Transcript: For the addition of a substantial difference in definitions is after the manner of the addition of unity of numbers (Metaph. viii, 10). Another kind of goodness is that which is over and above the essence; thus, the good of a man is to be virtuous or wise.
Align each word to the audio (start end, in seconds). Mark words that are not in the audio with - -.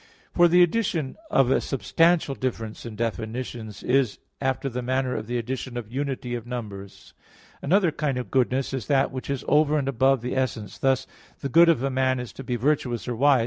For 0.33 0.47
the 0.47 0.63
addition 0.63 1.15
of 1.29 1.51
a 1.51 1.61
substantial 1.61 2.33
difference 2.33 2.87
in 2.87 2.95
definitions 2.95 3.83
is 3.83 4.17
after 4.41 4.67
the 4.67 4.81
manner 4.81 5.15
of 5.15 5.27
the 5.27 5.37
addition 5.37 5.77
of 5.77 5.91
unity 5.93 6.33
of 6.33 6.47
numbers 6.47 7.13
(Metaph. 7.13 7.13
viii, 7.51 7.59
10). 7.61 7.69
Another 7.69 7.91
kind 7.91 8.17
of 8.17 8.31
goodness 8.31 8.73
is 8.73 8.87
that 8.87 9.11
which 9.11 9.29
is 9.29 9.45
over 9.47 9.77
and 9.77 9.87
above 9.87 10.21
the 10.21 10.35
essence; 10.35 10.79
thus, 10.79 11.05
the 11.41 11.49
good 11.49 11.69
of 11.69 11.83
a 11.83 11.91
man 11.91 12.19
is 12.19 12.33
to 12.33 12.43
be 12.43 12.55
virtuous 12.55 13.07
or 13.07 13.15
wise. 13.15 13.39